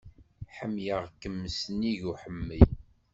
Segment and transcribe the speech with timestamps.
[0.57, 2.61] Ḥemmleɣ-kem s nnig uḥemmel.